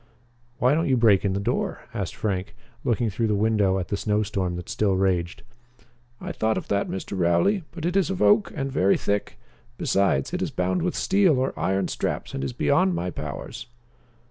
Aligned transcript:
"Why 0.57 0.73
don't 0.73 0.89
you 0.89 0.97
break 0.97 1.23
in 1.23 1.33
the 1.33 1.39
door?" 1.39 1.81
asked 1.93 2.15
Frank, 2.15 2.55
looking 2.83 3.11
through 3.11 3.27
the 3.27 3.35
window 3.35 3.77
at 3.77 3.89
the 3.89 3.95
snow 3.97 4.23
storm 4.23 4.55
that 4.55 4.67
still 4.67 4.95
raged. 4.95 5.43
"I 6.19 6.31
thought 6.31 6.57
of 6.57 6.69
that, 6.69 6.89
Mr. 6.89 7.15
Rowley, 7.15 7.65
but 7.71 7.85
it 7.85 7.95
is 7.95 8.09
of 8.09 8.19
oak 8.19 8.51
and 8.55 8.71
very 8.71 8.97
thick. 8.97 9.37
Besides, 9.77 10.33
it 10.33 10.41
is 10.41 10.49
bound 10.49 10.81
with 10.81 10.95
steel 10.95 11.37
or 11.37 11.53
iron 11.55 11.87
straps 11.87 12.33
and 12.33 12.43
is 12.43 12.51
beyond 12.51 12.95
my 12.95 13.11
powers." 13.11 13.67